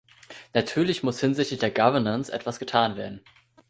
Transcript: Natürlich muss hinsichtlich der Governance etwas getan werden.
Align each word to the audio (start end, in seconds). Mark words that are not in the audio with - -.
Natürlich 0.55 1.03
muss 1.03 1.19
hinsichtlich 1.19 1.59
der 1.59 1.69
Governance 1.69 2.33
etwas 2.33 2.57
getan 2.57 2.95
werden. 2.95 3.21